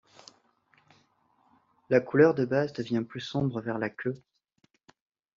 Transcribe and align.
La 1.91 1.99
couleur 1.99 2.33
de 2.33 2.43
base 2.43 2.73
devient 2.73 3.03
plus 3.07 3.19
sombre 3.19 3.61
vers 3.61 3.77
la 3.77 3.91
queue. 3.91 4.19